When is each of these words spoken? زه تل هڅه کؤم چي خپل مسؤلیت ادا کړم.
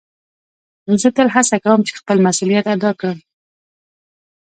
زه 1.01 1.09
تل 1.15 1.27
هڅه 1.35 1.55
کؤم 1.63 1.81
چي 1.87 1.93
خپل 1.99 2.17
مسؤلیت 2.25 2.65
ادا 2.73 2.91
کړم. 2.99 3.17